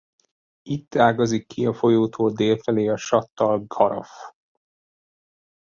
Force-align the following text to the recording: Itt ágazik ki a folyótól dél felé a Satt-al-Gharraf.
Itt 0.63 0.95
ágazik 0.95 1.47
ki 1.47 1.65
a 1.65 1.73
folyótól 1.73 2.31
dél 2.31 2.57
felé 2.57 2.87
a 2.87 2.97
Satt-al-Gharraf. 2.97 4.09